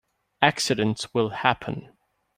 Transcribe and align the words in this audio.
Accidents 0.41 1.13
will 1.13 1.29
happen. 1.29 1.91